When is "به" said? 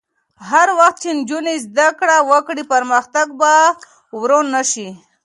3.39-3.53